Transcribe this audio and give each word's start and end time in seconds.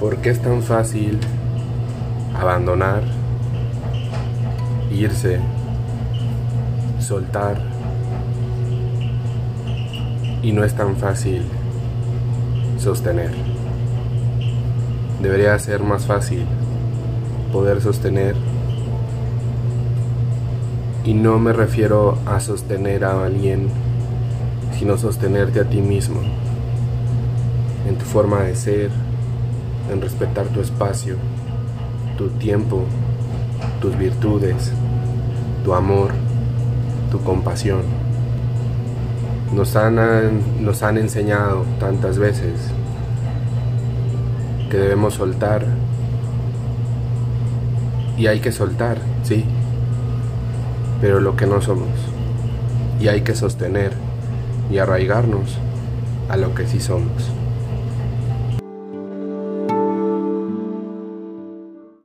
¿Por 0.00 0.18
qué 0.18 0.30
es 0.30 0.42
tan 0.42 0.62
fácil 0.62 1.18
abandonar, 2.34 3.02
irse, 4.90 5.38
soltar? 6.98 7.62
Y 10.42 10.52
no 10.52 10.64
es 10.64 10.74
tan 10.74 10.96
fácil 10.96 11.42
sostener. 12.78 13.30
Debería 15.22 15.58
ser 15.58 15.82
más 15.82 16.06
fácil 16.06 16.44
poder 17.52 17.80
sostener. 17.80 18.34
Y 21.04 21.14
no 21.14 21.38
me 21.38 21.52
refiero 21.52 22.18
a 22.26 22.40
sostener 22.40 23.04
a 23.04 23.24
alguien, 23.24 23.68
sino 24.78 24.98
sostenerte 24.98 25.60
a 25.60 25.64
ti 25.64 25.80
mismo, 25.80 26.20
en 27.88 27.96
tu 27.96 28.04
forma 28.04 28.40
de 28.40 28.56
ser, 28.56 28.90
en 29.90 30.00
respetar 30.00 30.46
tu 30.48 30.60
espacio, 30.60 31.16
tu 32.16 32.28
tiempo, 32.28 32.84
tus 33.80 33.96
virtudes, 33.96 34.72
tu 35.64 35.74
amor, 35.74 36.10
tu 37.10 37.20
compasión. 37.20 37.82
Nos 39.54 39.76
han, 39.76 40.64
nos 40.64 40.82
han 40.82 40.98
enseñado 40.98 41.64
tantas 41.78 42.18
veces 42.18 42.70
que 44.70 44.76
debemos 44.76 45.14
soltar 45.14 45.64
y 48.16 48.26
hay 48.26 48.40
que 48.40 48.52
soltar, 48.52 48.98
sí, 49.22 49.44
pero 51.00 51.20
lo 51.20 51.36
que 51.36 51.46
no 51.46 51.60
somos. 51.60 51.88
Y 53.00 53.08
hay 53.08 53.22
que 53.22 53.34
sostener 53.34 53.92
y 54.70 54.78
arraigarnos 54.78 55.58
a 56.28 56.36
lo 56.36 56.54
que 56.54 56.66
sí 56.66 56.80
somos. 56.80 57.30